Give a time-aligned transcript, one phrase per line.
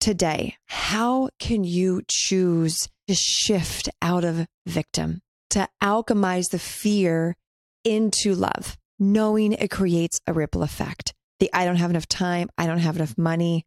[0.00, 7.36] today, how can you choose to shift out of victim, to alchemize the fear
[7.84, 11.14] into love, knowing it creates a ripple effect?
[11.38, 13.64] The I don't have enough time, I don't have enough money,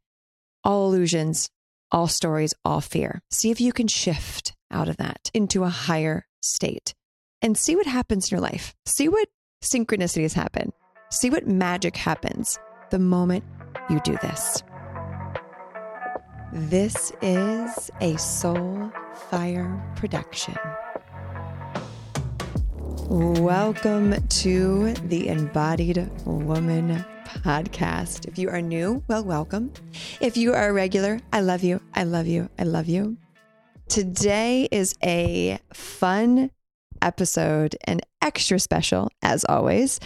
[0.64, 1.50] all illusions,
[1.92, 3.22] all stories, all fear.
[3.32, 6.94] See if you can shift out of that into a higher state
[7.42, 8.76] and see what happens in your life.
[8.86, 9.28] See what
[9.64, 10.74] synchronicities happen.
[11.12, 12.58] See what magic happens
[12.90, 13.44] the moment
[13.90, 14.64] you do this.
[16.56, 18.92] This is a Soul
[19.32, 20.56] Fire production.
[23.10, 28.28] Welcome to the Embodied Woman podcast.
[28.28, 29.74] If you are new, well, welcome.
[30.22, 31.82] If you are a regular, I love you.
[31.96, 32.50] I love you.
[32.60, 33.18] I love you.
[33.90, 36.52] Today is a fun
[37.02, 40.00] episode and extra special, as always,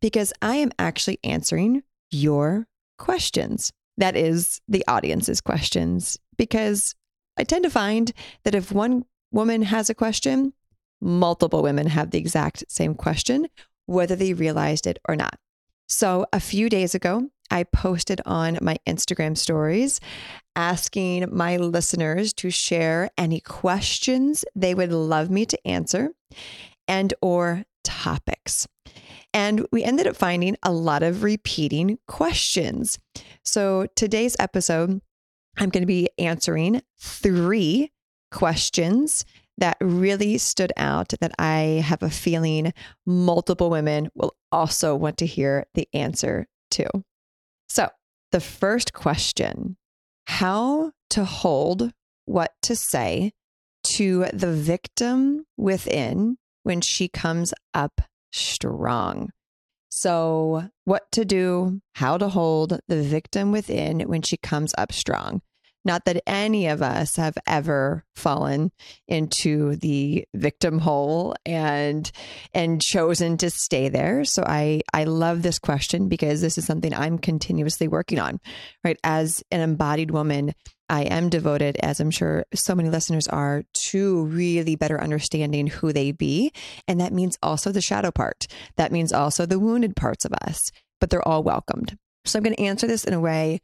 [0.00, 2.66] because I am actually answering your
[2.98, 3.72] questions.
[3.98, 6.94] That is the audience's questions, because
[7.36, 8.12] I tend to find
[8.44, 10.52] that if one woman has a question,
[11.00, 13.48] multiple women have the exact same question,
[13.86, 15.38] whether they realized it or not.
[15.88, 20.00] So a few days ago, I posted on my Instagram stories
[20.56, 26.10] asking my listeners to share any questions they would love me to answer
[26.88, 28.66] and or topics.
[29.34, 32.98] And we ended up finding a lot of repeating questions.
[33.44, 35.00] So today's episode,
[35.56, 37.90] I'm going to be answering three
[38.30, 39.24] questions
[39.58, 42.72] that really stood out that I have a feeling
[43.06, 46.86] multiple women will also want to hear the answer to.
[47.68, 47.88] So,
[48.32, 49.76] the first question
[50.26, 51.92] how to hold
[52.24, 53.32] what to say
[53.96, 58.00] to the victim within when she comes up
[58.32, 59.30] strong.
[59.88, 65.42] So, what to do, how to hold the victim within when she comes up strong.
[65.84, 68.70] Not that any of us have ever fallen
[69.08, 72.10] into the victim hole and
[72.54, 74.24] and chosen to stay there.
[74.24, 78.38] So I I love this question because this is something I'm continuously working on.
[78.84, 78.98] Right?
[79.02, 80.54] As an embodied woman,
[80.92, 85.90] I am devoted, as I'm sure so many listeners are, to really better understanding who
[85.90, 86.52] they be.
[86.86, 88.46] And that means also the shadow part.
[88.76, 90.70] That means also the wounded parts of us,
[91.00, 91.96] but they're all welcomed.
[92.26, 93.60] So I'm going to answer this in a way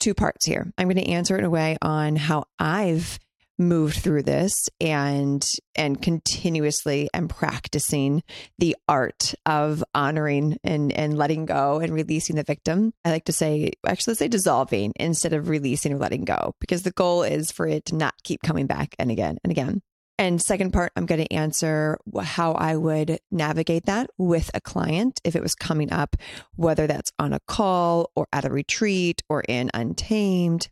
[0.00, 0.72] two parts here.
[0.78, 3.18] I'm going to answer it in a way on how I've
[3.60, 8.22] moved through this and and continuously am practicing
[8.58, 12.92] the art of honoring and and letting go and releasing the victim.
[13.04, 16.90] I like to say actually say dissolving instead of releasing or letting go because the
[16.90, 19.82] goal is for it to not keep coming back and again and again.
[20.20, 25.18] And second part, I'm going to answer how I would navigate that with a client
[25.24, 26.14] if it was coming up,
[26.56, 30.68] whether that's on a call or at a retreat or in Untamed.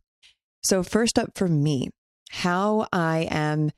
[0.63, 1.89] So, first up for me,
[2.31, 3.71] how I am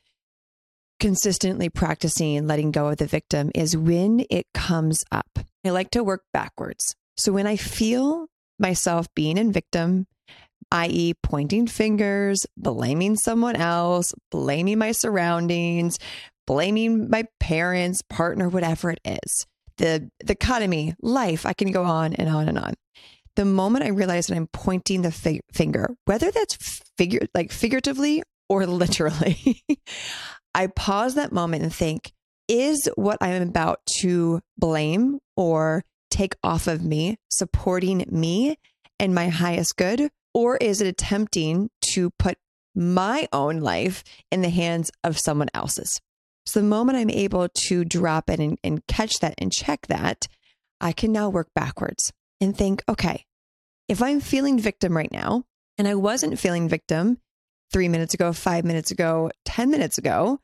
[0.98, 5.38] consistently practicing letting go of the victim is when it comes up.
[5.64, 6.94] I like to work backwards.
[7.16, 8.26] So, when I feel
[8.58, 10.06] myself being in victim,
[10.70, 15.98] i.e., pointing fingers, blaming someone else, blaming my surroundings,
[16.46, 19.46] blaming my parents, partner, whatever it is.
[19.78, 22.74] The, the economy, life, I can go on and on and on.
[23.36, 26.56] The moment I realize that I'm pointing the fi- finger, whether that's
[26.98, 29.62] figure like figuratively or literally,
[30.54, 32.12] I pause that moment and think,
[32.48, 38.58] is what I'm about to blame or take off of me supporting me
[38.98, 40.10] and my highest good?
[40.34, 42.38] Or is it attempting to put
[42.74, 44.02] my own life
[44.32, 46.00] in the hands of someone else's?
[46.44, 50.26] So the moment I'm able to drop it and, and catch that and check that,
[50.80, 53.24] I can now work backwards and think, okay,
[53.88, 55.44] if I'm feeling victim right now,
[55.78, 57.18] and I wasn't feeling victim
[57.72, 60.40] three minutes ago, five minutes ago, 10 minutes ago,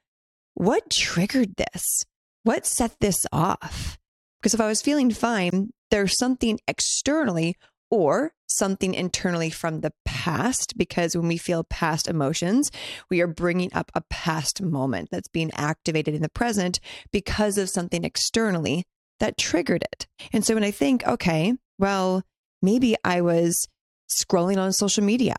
[0.55, 2.05] what triggered this?
[2.43, 3.99] What set this off?
[4.41, 7.57] Because if I was feeling fine, there's something externally
[7.91, 12.71] or something internally from the past because when we feel past emotions,
[13.11, 16.81] we are bringing up a past moment that's being activated in the present
[17.13, 18.85] because of something externally
[19.21, 20.07] that triggered it.
[20.33, 22.23] And so when I think, okay, well,
[22.63, 23.67] maybe I was
[24.11, 25.37] scrolling on social media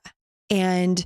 [0.49, 1.05] and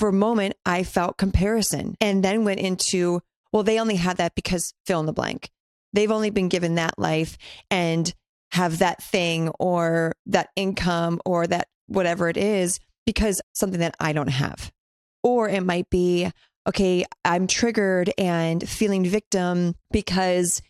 [0.00, 3.20] for a moment I felt comparison and then went into,
[3.52, 5.50] well, they only had that because fill in the blank.
[5.92, 7.36] They've only been given that life
[7.70, 8.10] and
[8.52, 14.14] have that thing or that income or that whatever it is because something that I
[14.14, 14.72] don't have.
[15.22, 16.30] Or it might be,
[16.66, 20.62] okay, I'm triggered and feeling victim because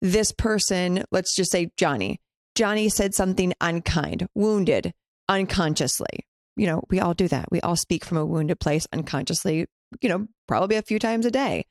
[0.00, 2.20] this person, let's just say Johnny,
[2.54, 4.94] Johnny said something unkind, wounded
[5.28, 6.27] unconsciously,
[6.58, 7.46] you know, we all do that.
[7.50, 9.66] We all speak from a wounded place unconsciously,
[10.00, 11.64] you know, probably a few times a day.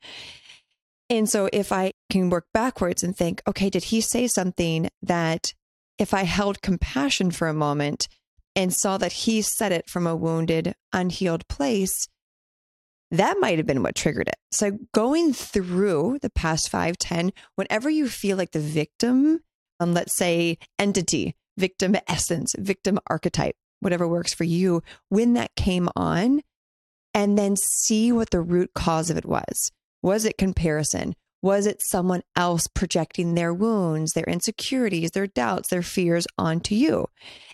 [1.10, 5.54] And so if I can work backwards and think, okay, did he say something that
[5.98, 8.08] if I held compassion for a moment
[8.54, 12.08] and saw that he said it from a wounded, unhealed place,
[13.10, 14.36] that might have been what triggered it.
[14.52, 19.40] So going through the past five, 10, whenever you feel like the victim,
[19.80, 25.88] um, let's say entity, victim essence, victim archetype, whatever works for you, when that came
[25.96, 26.42] on,
[27.14, 29.70] and then see what the root cause of it was.
[30.02, 31.14] Was it comparison?
[31.42, 37.06] Was it someone else projecting their wounds, their insecurities, their doubts, their fears onto you?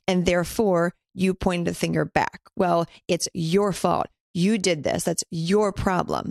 [0.09, 2.41] And therefore, you pointed the finger back.
[2.57, 4.07] Well, it's your fault.
[4.33, 5.05] You did this.
[5.05, 6.31] That's your problem.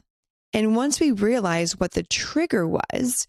[0.51, 3.28] And once we realize what the trigger was,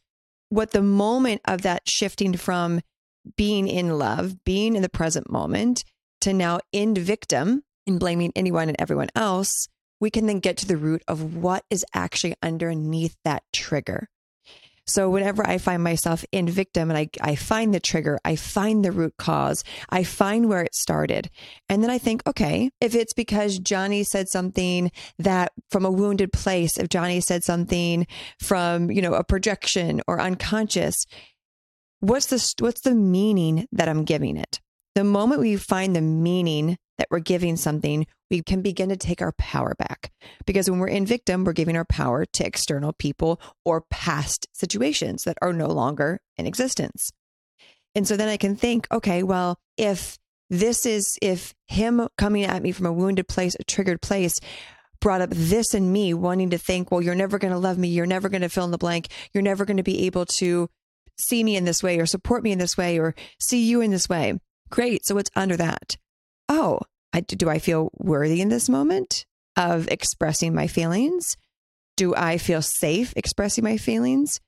[0.49, 2.81] what the moment of that shifting from
[3.37, 5.84] being in love, being in the present moment,
[6.24, 9.68] to now end victim and blaming anyone and everyone else,
[10.00, 14.08] we can then get to the root of what is actually underneath that trigger.
[14.86, 18.84] So whenever I find myself in victim and I, I find the trigger, I find
[18.84, 21.30] the root cause, I find where it started.
[21.68, 26.32] And then I think, okay, if it's because Johnny said something that from a wounded
[26.32, 28.06] place, if Johnny said something
[28.40, 31.06] from, you know, a projection or unconscious,
[32.00, 34.60] what's the, what's the meaning that I'm giving it?
[34.94, 39.20] The moment we find the meaning that we're giving something, we can begin to take
[39.20, 40.12] our power back.
[40.46, 45.25] Because when we're in victim, we're giving our power to external people or past situations
[45.25, 47.11] that are no longer in existence.
[47.94, 50.19] And so then I can think, okay, well, if
[50.50, 54.38] this is, if him coming at me from a wounded place, a triggered place,
[55.00, 57.88] brought up this in me, wanting to think, well, you're never going to love me.
[57.88, 59.08] You're never going to fill in the blank.
[59.32, 60.69] You're never going to be able to
[61.19, 63.91] see me in this way or support me in this way or see you in
[63.91, 64.38] this way.
[64.74, 65.06] Great.
[65.06, 65.96] So what's under that?
[66.48, 66.80] Oh,
[67.12, 69.24] I, do I feel worthy in this moment
[69.56, 71.36] of expressing my feelings?
[71.96, 74.40] Do I feel safe expressing my feelings?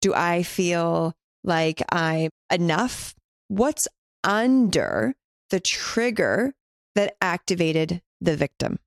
[0.00, 1.12] Do I feel
[1.44, 3.14] like I'm enough?
[3.48, 3.86] What's
[4.24, 5.16] under
[5.50, 6.54] the trigger
[6.94, 8.78] that activated the victim?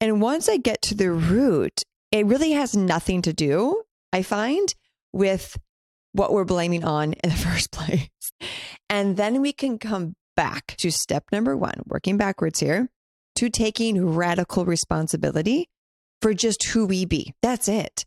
[0.00, 4.74] And once I get to the root, it really has nothing to do, I find,
[5.12, 5.56] with
[6.10, 8.08] what we're blaming on in the first place.
[8.90, 12.88] And then we can come back to step number one, working backwards here,
[13.36, 15.68] to taking radical responsibility
[16.22, 17.34] for just who we be.
[17.42, 18.04] That's it.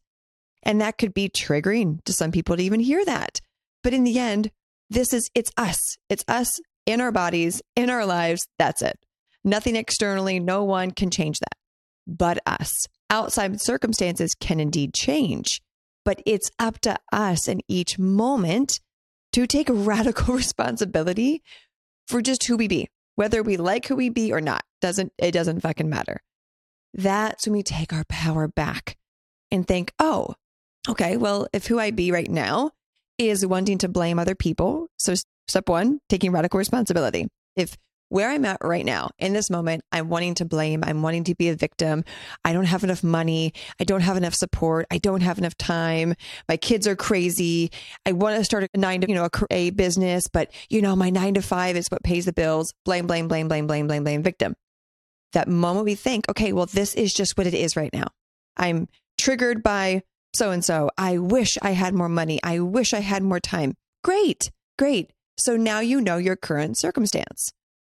[0.63, 3.39] And that could be triggering to some people to even hear that.
[3.83, 4.51] But in the end,
[4.89, 5.97] this is, it's us.
[6.09, 8.47] It's us in our bodies, in our lives.
[8.57, 8.97] That's it.
[9.43, 11.57] Nothing externally, no one can change that
[12.07, 12.87] but us.
[13.09, 15.61] Outside circumstances can indeed change,
[16.05, 18.79] but it's up to us in each moment
[19.33, 21.43] to take radical responsibility
[22.07, 24.63] for just who we be, whether we like who we be or not.
[24.81, 26.21] Doesn't it doesn't fucking matter.
[26.93, 28.97] That's when we take our power back
[29.51, 30.35] and think, oh,
[30.89, 32.71] okay, well, if who I be right now
[33.17, 35.13] is wanting to blame other people, so
[35.47, 37.27] step one, taking radical responsibility.
[37.55, 37.77] If
[38.09, 40.83] where I'm at right now in this moment, I'm wanting to blame.
[40.83, 42.03] I'm wanting to be a victim.
[42.45, 43.53] I don't have enough money.
[43.79, 44.87] I don't have enough support.
[44.91, 46.15] I don't have enough time.
[46.47, 47.71] My kids are crazy.
[48.05, 50.95] I want to start a nine to, you know, a, a business, but you know,
[50.95, 52.73] my nine to five is what pays the bills.
[52.85, 54.55] Blame, blame, blame, blame, blame, blame, blame, victim.
[55.33, 58.07] That moment we think, okay, well, this is just what it is right now.
[58.55, 60.03] I'm triggered by
[60.33, 60.89] so and so.
[60.97, 62.39] I wish I had more money.
[62.43, 63.75] I wish I had more time.
[64.03, 65.11] Great, great.
[65.37, 67.51] So now you know your current circumstance.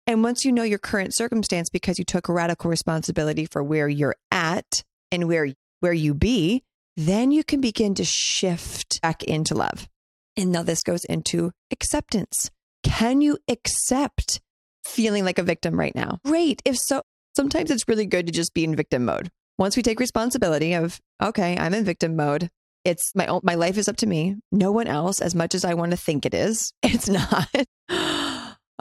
[0.10, 3.88] And once you know your current circumstance because you took a radical responsibility for where
[3.88, 5.50] you're at and where
[5.82, 6.64] where you be,
[6.98, 9.88] then you can begin to shift back into love.
[10.36, 12.50] And now this goes into acceptance.
[12.82, 14.42] Can you accept
[14.84, 16.18] feeling like a victim right now?
[16.26, 16.64] Great.
[16.66, 17.04] If so,
[17.36, 19.30] sometimes it's really good to just be in victim mode.
[19.60, 22.50] Once we take responsibility of, okay, I'm in victim mode.
[22.84, 24.38] It's my own, my life is up to me.
[24.52, 26.74] No one else as much as I want to think it is.
[26.82, 27.48] It's not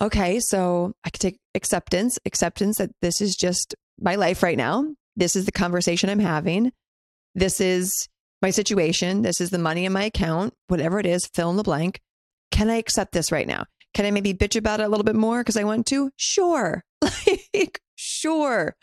[0.00, 4.85] okay, so I can take acceptance, acceptance that this is just my life right now.
[5.17, 6.73] This is the conversation I'm having.
[7.35, 8.09] This is
[8.40, 9.23] my situation.
[9.23, 12.00] This is the money in my account, whatever it is, fill in the blank.
[12.50, 13.64] Can I accept this right now?
[13.95, 16.11] Can I maybe bitch about it a little bit more because I want to?
[16.17, 16.85] Sure.
[17.55, 18.76] like, sure.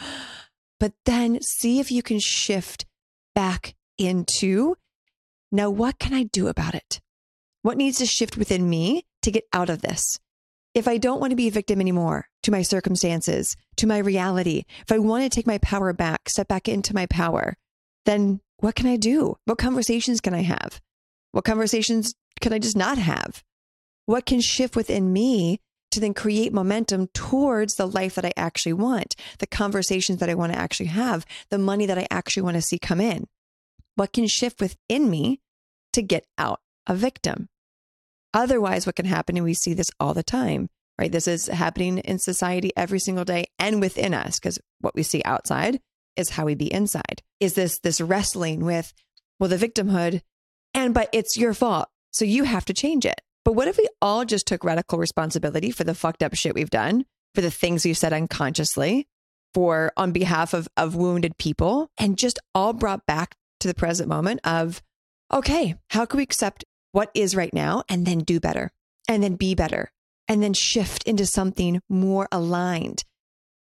[0.80, 2.86] But then see if you can shift
[3.34, 4.76] back into
[5.52, 7.00] now, what can I do about it?
[7.62, 10.20] What needs to shift within me to get out of this?
[10.76, 14.66] If I don't want to be a victim anymore to my circumstances, to my reality,
[14.82, 17.56] if I want to take my power back, step back into my power,
[18.06, 19.38] then what can I do?
[19.46, 20.82] What conversations can I have?
[21.32, 23.42] What conversations can I just not have?
[24.06, 28.74] What can shift within me to then create momentum towards the life that I actually
[28.74, 32.56] want, the conversations that I want to actually have, the money that I actually want
[32.56, 33.28] to see come in.
[33.96, 35.40] What can shift within me
[35.94, 37.48] to get out a victim?
[38.36, 41.12] Otherwise, what can happen, and we see this all the time, right?
[41.12, 45.22] This is happening in society every single day and within us, because what we see
[45.24, 45.80] outside
[46.18, 47.24] is how we be inside.
[47.40, 48.94] Is this this wrestling with,
[49.40, 50.22] well, the victimhood,
[50.74, 51.88] and but it's your fault.
[52.12, 53.22] So you have to change it.
[53.46, 56.70] But what if we all just took radical responsibility for the fucked up shit we've
[56.70, 59.08] done, for the things we've said unconsciously,
[59.54, 64.10] for on behalf of, of wounded people, and just all brought back to the present
[64.10, 64.82] moment of,
[65.32, 66.66] okay, how can we accept
[66.96, 68.72] what is right now and then do better
[69.10, 69.92] and then be better
[70.30, 73.04] and then shift into something more aligned.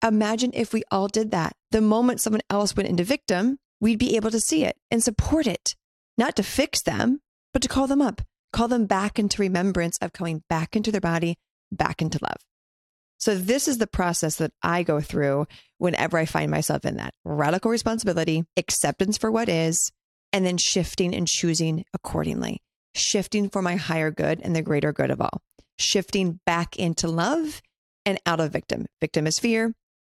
[0.04, 1.54] Imagine if we all did that.
[1.70, 5.46] The moment someone else went into victim, we'd be able to see it and support
[5.46, 5.76] it,
[6.18, 7.20] not to fix them,
[7.52, 11.00] but to call them up, call them back into remembrance of coming back into their
[11.00, 11.36] body,
[11.70, 12.38] back into love.
[13.18, 15.46] So, this is the process that I go through
[15.78, 19.92] whenever I find myself in that radical responsibility, acceptance for what is,
[20.32, 22.61] and then shifting and choosing accordingly
[22.94, 25.42] shifting for my higher good and the greater good of all,
[25.78, 27.62] shifting back into love
[28.04, 28.86] and out of victim.
[29.00, 29.72] Victim is fear.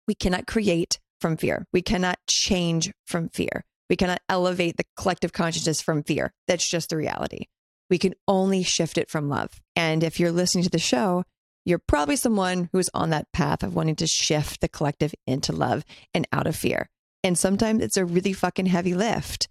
[0.07, 1.67] We cannot create from fear.
[1.73, 3.65] We cannot change from fear.
[3.89, 6.33] We cannot elevate the collective consciousness from fear.
[6.49, 7.47] That's just the reality.
[7.89, 9.51] We can only shift it from love.
[9.77, 11.25] And if you're listening to the show,
[11.65, 15.85] you're probably someone who's on that path of wanting to shift the collective into love
[16.15, 16.89] and out of fear.
[17.23, 19.49] And sometimes it's a really fucking heavy lift,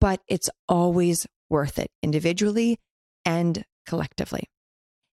[0.00, 2.78] but it's always worth it individually
[3.24, 4.44] and collectively.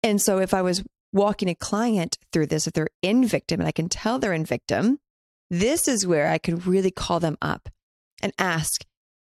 [0.04, 0.84] And so if I was
[1.14, 4.46] walking a client through this, if they're in victim and I can tell they're in
[4.46, 5.00] victim,
[5.50, 7.70] this is where I could really call them up
[8.22, 8.86] and ask,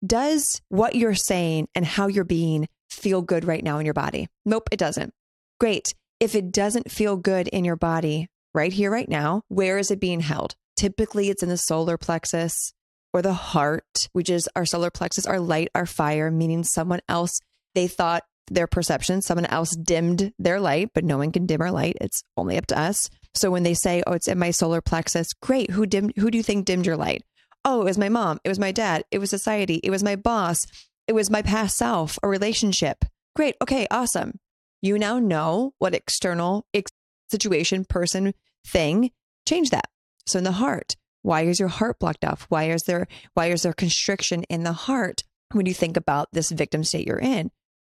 [0.04, 4.28] does what you're saying and how you're being feel good right now in your body?
[4.44, 5.14] Nope, it doesn't.
[5.58, 5.94] Great.
[6.20, 10.00] If it doesn't feel good in your body right here, right now, where is it
[10.00, 10.54] being held?
[10.76, 12.72] Typically, it's in the solar plexus,
[13.12, 17.40] or the heart, which is our solar plexus, our light, our fire, meaning someone else,
[17.74, 21.70] they thought their perception, someone else dimmed their light, but no one can dim our
[21.70, 21.96] light.
[22.00, 23.08] It's only up to us.
[23.34, 25.70] So when they say, "Oh, it's in my solar plexus," great.
[25.70, 26.12] Who dimmed?
[26.16, 27.22] Who do you think dimmed your light?
[27.64, 28.40] Oh, it was my mom.
[28.44, 29.04] It was my dad.
[29.10, 29.80] It was society.
[29.82, 30.58] It was my boss.
[31.06, 33.04] It was my past self, a relationship.
[33.36, 33.56] Great.
[33.62, 33.86] Okay.
[33.90, 34.38] Awesome.
[34.82, 36.90] You now know what external ex-
[37.30, 38.34] situation, person,
[38.66, 39.12] thing.
[39.48, 39.88] Change that.
[40.26, 42.46] So in the heart, why is your heart blocked off?
[42.48, 46.50] Why is there why is there constriction in the heart when you think about this
[46.50, 47.50] victim state you're in?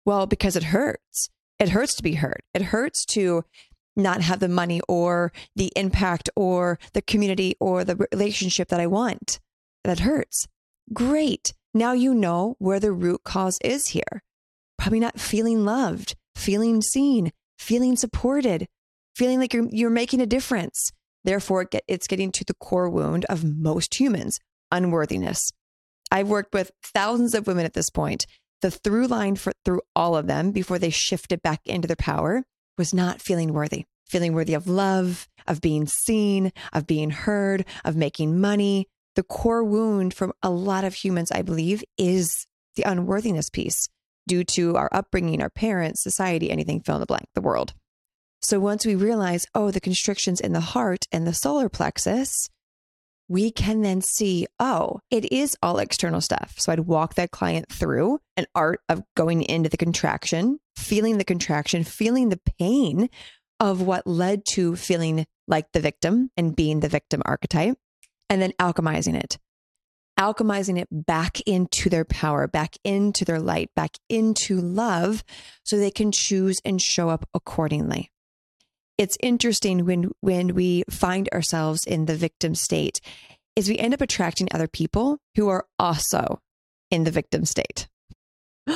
[0.05, 1.29] Well, because it hurts.
[1.59, 2.43] It hurts to be hurt.
[2.53, 3.43] It hurts to
[3.95, 8.87] not have the money or the impact or the community or the relationship that I
[8.87, 9.39] want.
[9.83, 10.47] That hurts.
[10.93, 11.53] Great.
[11.73, 14.23] Now you know where the root cause is here.
[14.77, 18.67] Probably not feeling loved, feeling seen, feeling supported,
[19.15, 20.91] feeling like you're, you're making a difference.
[21.25, 24.39] Therefore, it's getting to the core wound of most humans
[24.71, 25.51] unworthiness.
[26.11, 28.25] I've worked with thousands of women at this point.
[28.61, 32.43] The through line for, through all of them before they shifted back into their power
[32.77, 37.95] was not feeling worthy, feeling worthy of love, of being seen, of being heard, of
[37.95, 38.87] making money.
[39.15, 43.87] The core wound from a lot of humans, I believe, is the unworthiness piece
[44.27, 47.73] due to our upbringing, our parents, society, anything fill in the blank, the world.
[48.45, 52.47] So once we realize, oh, the constrictions in the heart and the solar plexus,
[53.27, 56.53] we can then see, oh, it is all external stuff.
[56.59, 61.23] So I'd walk that client through an art of going into the contraction, feeling the
[61.23, 63.09] contraction, feeling the pain
[63.59, 67.79] of what led to feeling like the victim and being the victim archetype,
[68.29, 69.39] and then alchemizing it.
[70.19, 75.23] Alchemizing it back into their power, back into their light, back into love,
[75.63, 78.11] so they can choose and show up accordingly
[78.97, 83.01] it's interesting when when we find ourselves in the victim state
[83.55, 86.39] is we end up attracting other people who are also
[86.91, 87.87] in the victim state.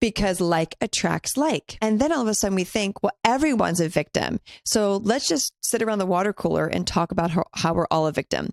[0.00, 1.78] Because like attracts like.
[1.80, 4.40] And then all of a sudden we think well everyone's a victim.
[4.64, 8.06] So let's just sit around the water cooler and talk about how, how we're all
[8.06, 8.50] a victim.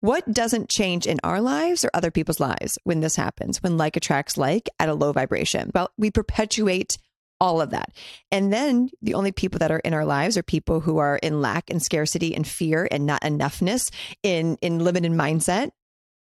[0.00, 3.62] What doesn't change in our lives or other people's lives when this happens?
[3.62, 5.72] When like attracts like at a low vibration.
[5.74, 6.96] Well we perpetuate
[7.40, 7.92] all of that.
[8.30, 11.40] And then the only people that are in our lives are people who are in
[11.40, 13.90] lack and scarcity and fear and not enoughness
[14.22, 15.70] in, in limited mindset.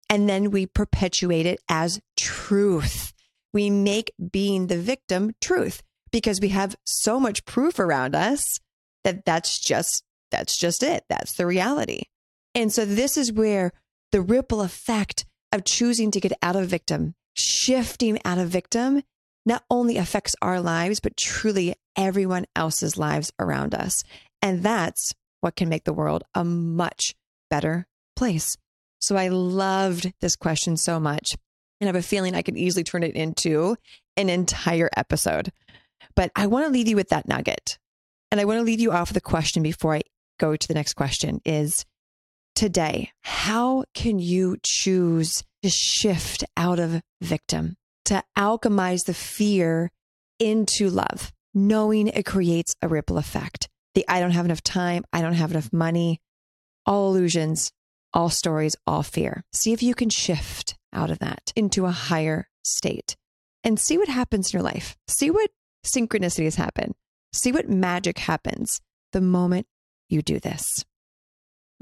[0.08, 3.12] And then we perpetuate it as truth.
[3.52, 8.58] We make being the victim truth because we have so much proof around us
[9.02, 11.04] that that's just, that's just it.
[11.08, 12.02] That's the reality.
[12.54, 13.72] And so this is where
[14.12, 19.02] the ripple effect of choosing to get out of victim, shifting out of victim
[19.44, 24.02] not only affects our lives, but truly everyone else's lives around us.
[24.42, 27.14] And that's what can make the world a much
[27.50, 27.86] better
[28.16, 28.56] place.
[29.00, 31.36] So I loved this question so much.
[31.80, 33.76] And I have a feeling I could easily turn it into
[34.16, 35.52] an entire episode.
[36.14, 37.78] But I want to leave you with that nugget.
[38.30, 40.02] And I want to leave you off with a question before I
[40.38, 41.84] go to the next question is
[42.54, 49.90] today, how can you choose to shift out of victim, to alchemize the fear
[50.38, 53.68] into love, knowing it creates a ripple effect?
[53.94, 56.20] The I don't have enough time, I don't have enough money,
[56.86, 57.72] all illusions,
[58.12, 59.44] all stories, all fear.
[59.52, 63.16] See if you can shift out of that into a higher state
[63.62, 64.96] and see what happens in your life.
[65.08, 65.50] See what
[65.84, 66.94] synchronicities happen.
[67.32, 68.80] See what magic happens
[69.12, 69.66] the moment
[70.08, 70.84] you do this.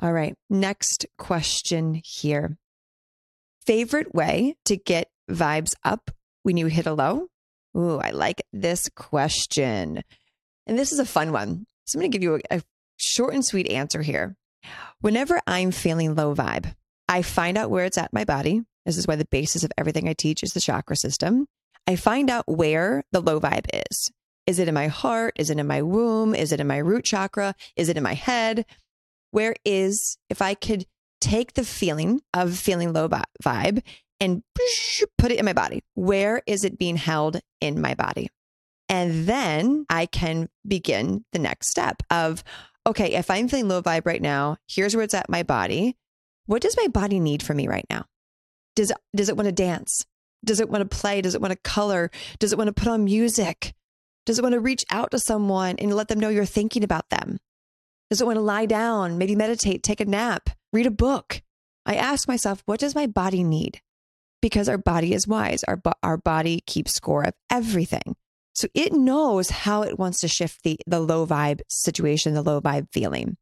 [0.00, 2.57] All right, next question here.
[3.67, 6.11] Favorite way to get vibes up
[6.43, 7.29] when you hit a low?
[7.76, 10.02] Ooh, I like this question.
[10.67, 11.67] And this is a fun one.
[11.85, 12.62] So I'm going to give you a, a
[12.97, 14.37] short and sweet answer here.
[15.00, 16.75] Whenever I'm feeling low vibe,
[17.09, 18.62] I find out where it's at my body.
[18.87, 21.47] This is why the basis of everything I teach is the chakra system.
[21.87, 24.11] I find out where the low vibe is.
[24.47, 25.35] Is it in my heart?
[25.37, 26.35] Is it in my womb?
[26.35, 27.55] Is it in my root chakra?
[27.76, 28.64] Is it in my head?
[29.31, 30.87] Where is, if I could
[31.21, 33.09] take the feeling of feeling low
[33.43, 33.83] vibe
[34.23, 34.43] and
[35.19, 38.31] put it in my body, where is it being held in my body?
[38.88, 42.45] And then I can begin the next step of,
[42.87, 45.97] okay, if I'm feeling low vibe right now, here's where it's at my body.
[46.47, 48.05] What does my body need from me right now?
[48.76, 50.07] Does it, does it want to dance?
[50.45, 51.21] Does it want to play?
[51.21, 52.11] Does it want to color?
[52.38, 53.75] Does it want to put on music?
[54.25, 57.11] Does it want to reach out to someone and let them know you're thinking about
[57.11, 57.38] them?
[58.09, 61.43] Does it want to lie down, maybe meditate, take a nap, read a book?
[61.87, 63.81] I ask myself, what does my body need?
[64.42, 65.64] Because our body is wise.
[65.64, 68.16] Our, our body keeps score of everything.
[68.54, 72.61] So it knows how it wants to shift the, the low vibe situation, the low
[72.61, 73.38] vibe feeling.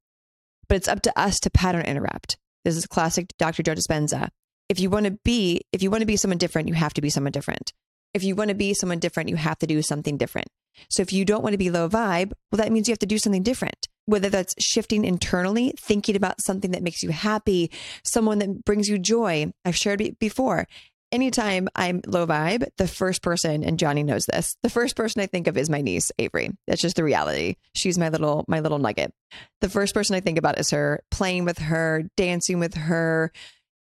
[0.68, 2.36] But it's up to us to pattern interrupt.
[2.64, 3.62] This is classic Dr.
[3.62, 4.28] Joe Dispenza.
[4.68, 7.00] If you want to be, if you want to be someone different, you have to
[7.00, 7.72] be someone different.
[8.14, 10.48] If you want to be someone different, you have to do something different.
[10.88, 13.06] So if you don't want to be low vibe, well, that means you have to
[13.06, 13.88] do something different.
[14.06, 17.70] Whether that's shifting internally, thinking about something that makes you happy,
[18.04, 19.52] someone that brings you joy.
[19.64, 20.66] I've shared before
[21.12, 25.26] anytime I'm low vibe, the first person, and Johnny knows this, the first person I
[25.26, 26.50] think of is my niece, Avery.
[26.66, 27.56] That's just the reality.
[27.74, 29.12] She's my little, my little nugget.
[29.60, 33.32] The first person I think about is her playing with her, dancing with her,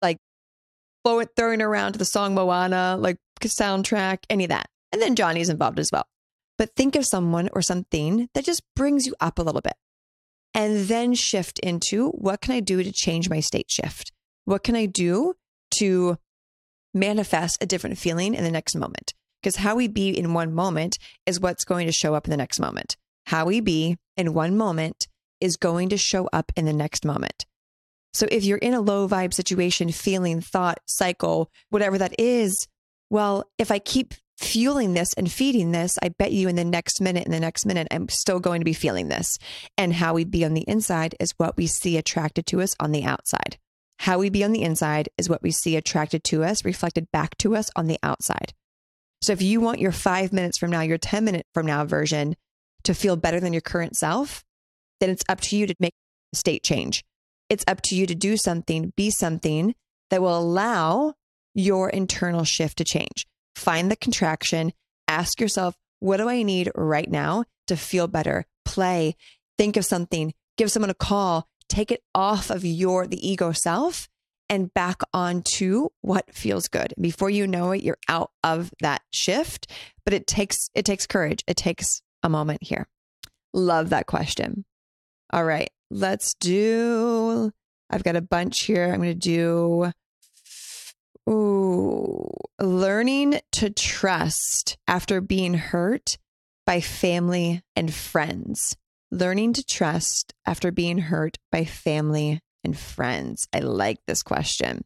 [0.03, 0.19] like
[1.05, 4.67] throwing around to the song Moana, like soundtrack, any of that.
[4.93, 6.07] And then Johnny's involved as well.
[6.59, 9.75] But think of someone or something that just brings you up a little bit.
[10.53, 14.13] And then shift into what can I do to change my state shift?
[14.45, 15.35] What can I do
[15.77, 16.19] to
[16.95, 19.15] manifest a different feeling in the next moment.
[19.43, 22.37] Because how we be in one moment is what's going to show up in the
[22.37, 22.97] next moment.
[23.27, 25.09] How we be in one moment
[25.41, 27.47] is going to show up in the next moment.
[28.13, 32.67] So if you're in a low vibe situation, feeling, thought, cycle, whatever that is,
[33.09, 37.01] well, if I keep fueling this and feeding this, I bet you in the next
[37.01, 39.39] minute, in the next minute, I'm still going to be feeling this.
[39.79, 42.93] And how we be on the inside is what we see attracted to us on
[42.93, 43.59] the outside.
[44.01, 47.37] How we be on the inside is what we see attracted to us, reflected back
[47.37, 48.55] to us on the outside.
[49.21, 52.35] So if you want your five minutes from now, your 10 minute from now version
[52.85, 54.43] to feel better than your current self,
[55.01, 55.93] then it's up to you to make
[56.33, 57.05] state change.
[57.51, 59.75] It's up to you to do something, be something
[60.09, 61.13] that will allow
[61.55, 63.27] your internal shift to change.
[63.55, 64.73] Find the contraction,
[65.09, 68.47] ask yourself, what do I need right now to feel better?
[68.65, 69.15] Play,
[69.59, 74.09] think of something, give someone a call, take it off of your the ego self
[74.51, 76.93] and back onto what feels good.
[77.01, 79.71] Before you know it, you're out of that shift.
[80.05, 81.45] But it takes it takes courage.
[81.47, 82.89] It takes a moment here.
[83.55, 84.65] Love that question.
[85.33, 87.53] All right, let's do.
[87.89, 88.85] I've got a bunch here.
[88.93, 89.93] I'm going to do.
[91.29, 92.29] Ooh,
[92.61, 96.19] learning to trust after being hurt
[96.67, 98.77] by family and friends
[99.11, 103.47] learning to trust after being hurt by family and friends?
[103.53, 104.85] I like this question.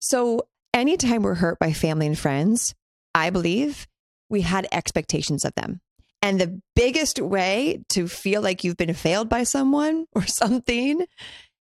[0.00, 2.74] So, anytime we're hurt by family and friends,
[3.14, 3.86] I believe
[4.30, 5.80] we had expectations of them.
[6.22, 11.06] And the biggest way to feel like you've been failed by someone or something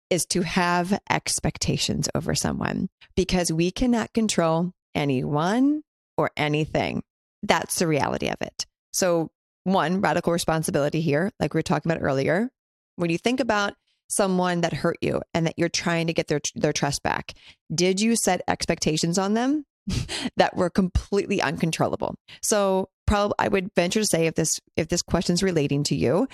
[0.10, 5.84] is to have expectations over someone because we cannot control anyone
[6.18, 7.04] or anything.
[7.44, 8.66] That's the reality of it.
[8.94, 9.30] So
[9.68, 12.50] one radical responsibility here, like we were talking about earlier.
[12.96, 13.74] When you think about
[14.08, 17.34] someone that hurt you and that you're trying to get their their trust back,
[17.74, 19.66] did you set expectations on them
[20.38, 22.16] that were completely uncontrollable?
[22.42, 26.28] So, probably I would venture to say if this if this question's relating to you,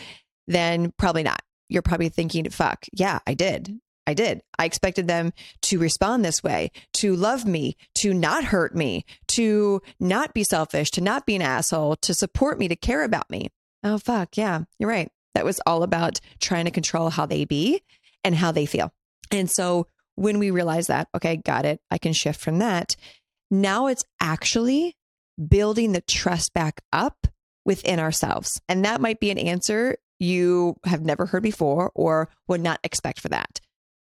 [0.47, 1.41] then probably not.
[1.69, 3.79] you're probably thinking, fuck, yeah, I did.
[4.05, 4.41] I did.
[4.59, 5.31] I expected them
[5.63, 10.91] to respond this way, to love me, to not hurt me, to not be selfish,
[10.91, 13.49] to not be an asshole, to support me, to care about me.
[13.83, 14.37] Oh, fuck.
[14.37, 15.09] Yeah, you're right.
[15.35, 17.81] That was all about trying to control how they be
[18.23, 18.93] and how they feel.
[19.31, 22.95] And so when we realize that, okay, got it, I can shift from that.
[23.49, 24.95] Now it's actually
[25.47, 27.27] building the trust back up
[27.65, 28.61] within ourselves.
[28.67, 33.19] And that might be an answer you have never heard before or would not expect
[33.19, 33.59] for that.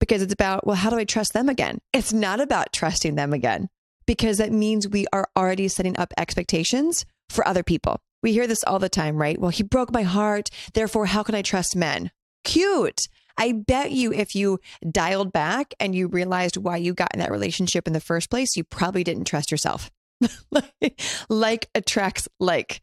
[0.02, 1.80] Because it's about, well, how do I trust them again?
[1.94, 3.70] It's not about trusting them again,
[4.06, 8.02] because that means we are already setting up expectations for other people.
[8.24, 9.40] We hear this all the time, right?
[9.40, 10.50] Well, he broke my heart.
[10.74, 12.12] Therefore, how can I trust men?
[12.44, 13.08] Cute.
[13.38, 14.60] I bet you if you
[14.90, 18.56] dialed back and you realized why you got in that relationship in the first place,
[18.58, 19.90] you probably didn't trust yourself.
[21.30, 22.82] like attracts like,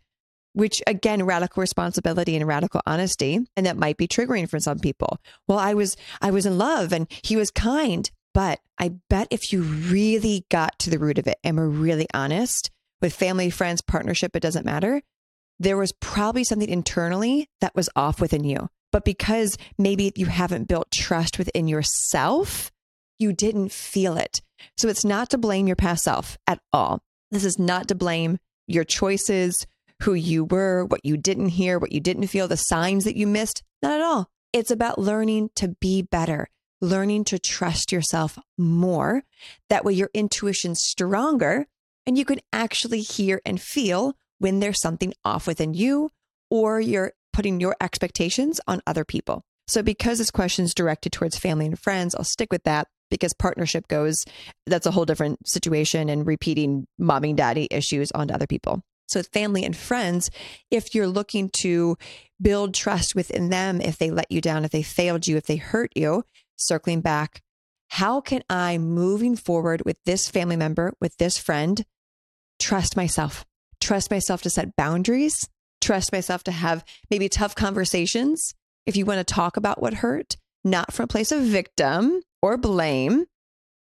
[0.58, 3.38] which again, radical responsibility and radical honesty.
[3.56, 5.20] And that might be triggering for some people.
[5.46, 8.10] Well, I was, I was in love and he was kind.
[8.34, 12.08] But I bet if you really got to the root of it and were really
[12.12, 15.00] honest with family, friends, partnership, it doesn't matter.
[15.60, 18.68] There was probably something internally that was off within you.
[18.90, 22.72] But because maybe you haven't built trust within yourself,
[23.20, 24.42] you didn't feel it.
[24.76, 27.00] So it's not to blame your past self at all.
[27.30, 29.66] This is not to blame your choices,
[30.02, 33.26] who you were, what you didn't hear, what you didn't feel, the signs that you
[33.26, 33.62] missed.
[33.82, 34.30] Not at all.
[34.52, 36.48] It's about learning to be better,
[36.80, 39.22] learning to trust yourself more.
[39.68, 41.66] That way, your intuition's stronger
[42.06, 46.10] and you can actually hear and feel when there's something off within you
[46.50, 49.42] or you're putting your expectations on other people.
[49.66, 53.34] So, because this question is directed towards family and friends, I'll stick with that because
[53.34, 54.24] partnership goes,
[54.66, 58.82] that's a whole different situation and repeating mommy daddy issues onto other people.
[59.08, 60.30] So, family and friends,
[60.70, 61.96] if you're looking to
[62.40, 65.56] build trust within them, if they let you down, if they failed you, if they
[65.56, 66.24] hurt you,
[66.56, 67.42] circling back,
[67.88, 71.84] how can I, moving forward with this family member, with this friend,
[72.60, 73.44] trust myself?
[73.80, 75.48] Trust myself to set boundaries,
[75.80, 78.54] trust myself to have maybe tough conversations
[78.86, 82.56] if you want to talk about what hurt, not from a place of victim or
[82.56, 83.24] blame,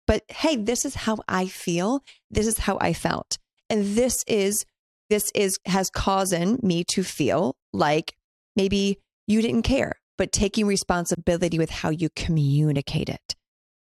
[0.07, 2.03] but hey, this is how I feel.
[2.31, 3.39] This is how I felt.
[3.71, 4.65] And this is,
[5.11, 8.15] this is, has caused me to feel like
[8.57, 13.35] maybe you didn't care, but taking responsibility with how you communicate it.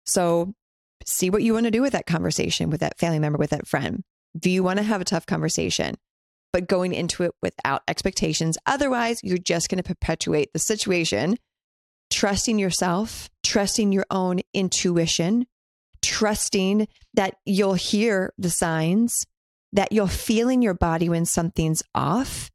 [0.06, 0.54] So
[1.06, 3.68] see what you want to do with that conversation with that family member, with that
[3.68, 4.04] friend.
[4.38, 5.96] Do you want to have a tough conversation?
[6.54, 8.58] but going into it without expectations.
[8.66, 11.38] Otherwise, you're just going to perpetuate the situation.
[12.12, 15.48] Trusting yourself, trusting your own intuition,
[16.04, 19.26] trusting that you'll hear the signs,
[19.74, 22.50] that you'll feel in your body when something's off.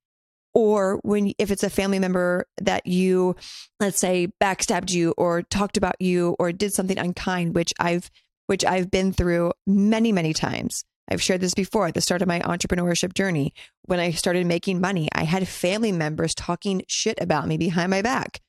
[0.54, 3.36] Or when, if it's a family member that you,
[3.78, 8.10] let's say, backstabbed you or talked about you or did something unkind, which I've,
[8.46, 12.28] which I've been through many, many times I've shared this before at the start of
[12.28, 13.54] my entrepreneurship journey.
[13.82, 18.02] When I started making money, I had family members talking shit about me behind my
[18.02, 18.40] back.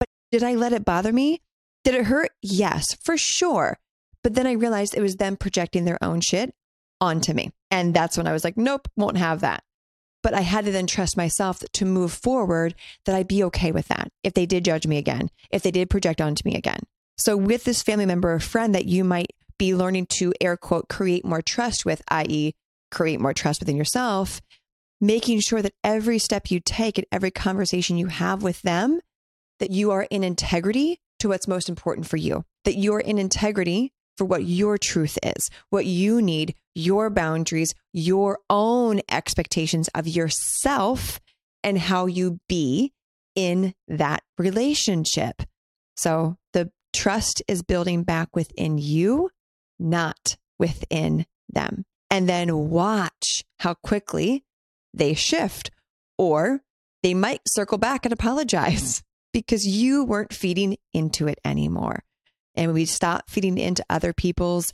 [0.00, 1.42] But did I let it bother me?
[1.84, 2.30] Did it hurt?
[2.40, 3.78] Yes, for sure.
[4.22, 6.54] But then I realized it was them projecting their own shit
[7.02, 7.50] onto me.
[7.70, 9.62] And that's when I was like, nope, won't have that.
[10.22, 13.88] But I had to then trust myself to move forward that I'd be okay with
[13.88, 16.78] that if they did judge me again, if they did project onto me again.
[17.18, 20.88] So, with this family member or friend that you might be learning to air quote
[20.88, 22.54] create more trust with, i.e.,
[22.92, 24.40] create more trust within yourself,
[25.00, 29.00] making sure that every step you take and every conversation you have with them,
[29.58, 33.92] that you are in integrity to what's most important for you, that you're in integrity
[34.22, 41.18] for what your truth is, what you need, your boundaries, your own expectations of yourself,
[41.64, 42.92] and how you be
[43.34, 45.42] in that relationship.
[45.96, 49.30] So the trust is building back within you
[49.80, 51.84] not within them.
[52.08, 54.44] And then watch how quickly
[54.94, 55.72] they shift,
[56.16, 56.60] or
[57.02, 62.04] they might circle back and apologize because you weren't feeding into it anymore.
[62.54, 64.72] And we stop feeding into other people's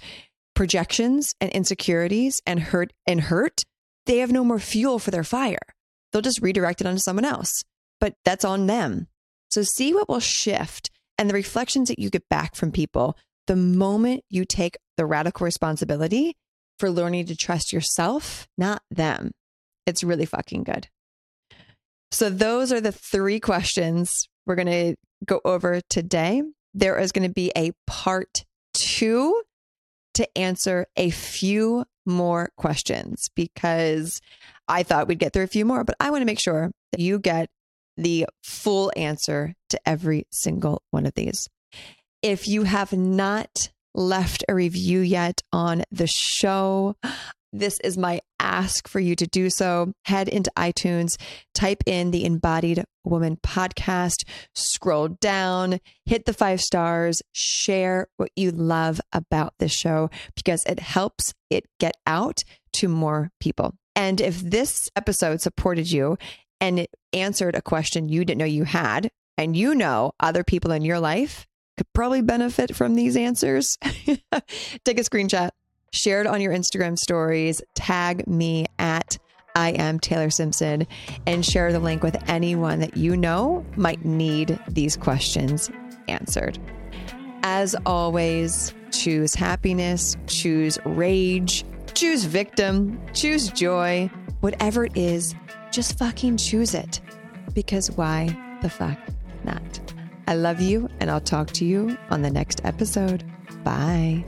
[0.54, 3.62] projections and insecurities and hurt and hurt,
[4.06, 5.58] they have no more fuel for their fire.
[6.12, 7.62] They'll just redirect it onto someone else.
[8.00, 9.06] But that's on them.
[9.50, 13.56] So see what will shift and the reflections that you get back from people the
[13.56, 16.36] moment you take the radical responsibility
[16.78, 19.32] for learning to trust yourself, not them.
[19.86, 20.88] It's really fucking good.
[22.10, 26.42] So, those are the three questions we're going to go over today.
[26.78, 29.42] There is going to be a part two
[30.14, 34.20] to answer a few more questions because
[34.68, 37.00] I thought we'd get through a few more, but I want to make sure that
[37.00, 37.48] you get
[37.96, 41.48] the full answer to every single one of these.
[42.22, 46.94] If you have not left a review yet on the show,
[47.52, 49.92] this is my ask for you to do so.
[50.04, 51.16] Head into iTunes,
[51.54, 58.50] type in the Embodied Woman podcast, scroll down, hit the five stars, share what you
[58.50, 62.38] love about this show because it helps it get out
[62.74, 63.74] to more people.
[63.96, 66.18] And if this episode supported you
[66.60, 70.72] and it answered a question you didn't know you had, and you know other people
[70.72, 73.78] in your life could probably benefit from these answers,
[74.84, 75.50] take a screenshot
[75.92, 79.18] share it on your Instagram stories, tag me at
[79.54, 80.86] I am Taylor Simpson,
[81.26, 85.70] and share the link with anyone that you know might need these questions
[86.06, 86.58] answered.
[87.42, 95.34] As always, choose happiness, choose rage, choose victim, choose joy, whatever it is,
[95.72, 97.00] just fucking choose it.
[97.54, 98.28] Because why
[98.62, 98.98] the fuck
[99.44, 99.80] not?
[100.28, 103.24] I love you, and I'll talk to you on the next episode.
[103.64, 104.24] Bye.